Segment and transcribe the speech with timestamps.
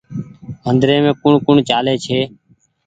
[0.65, 2.19] مندريم ڪوٚڻ ڪوٚڻ چآلي ڇي